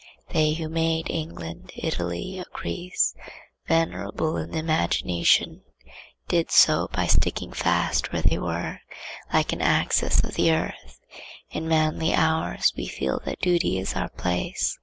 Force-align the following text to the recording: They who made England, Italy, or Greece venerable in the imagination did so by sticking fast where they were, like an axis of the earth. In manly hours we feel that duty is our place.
They 0.29 0.55
who 0.55 0.67
made 0.67 1.11
England, 1.11 1.73
Italy, 1.75 2.39
or 2.39 2.45
Greece 2.51 3.13
venerable 3.67 4.35
in 4.35 4.49
the 4.49 4.57
imagination 4.57 5.61
did 6.27 6.49
so 6.49 6.87
by 6.91 7.05
sticking 7.05 7.53
fast 7.53 8.11
where 8.11 8.23
they 8.23 8.39
were, 8.39 8.79
like 9.31 9.53
an 9.53 9.61
axis 9.61 10.19
of 10.23 10.33
the 10.33 10.53
earth. 10.53 10.97
In 11.51 11.67
manly 11.67 12.15
hours 12.15 12.73
we 12.75 12.87
feel 12.87 13.19
that 13.25 13.41
duty 13.41 13.77
is 13.77 13.95
our 13.95 14.09
place. 14.09 14.75